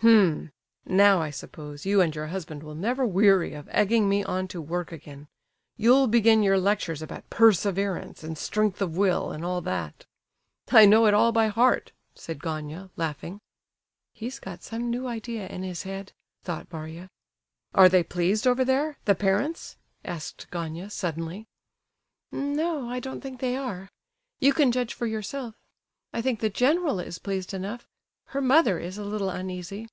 [0.00, 0.52] "H'm!
[0.86, 4.60] now, I suppose, you and your husband will never weary of egging me on to
[4.60, 5.26] work again.
[5.76, 10.06] You'll begin your lectures about perseverance and strength of will, and all that.
[10.70, 13.40] I know it all by heart," said Gania, laughing.
[14.12, 16.12] "He's got some new idea in his head,"
[16.44, 17.10] thought Varia.
[17.74, 21.48] "Are they pleased over there—the parents?" asked Gania, suddenly.
[22.32, 23.88] "N no, I don't think they are.
[24.38, 25.56] You can judge for yourself.
[26.12, 27.88] I think the general is pleased enough;
[28.32, 29.86] her mother is a little uneasy.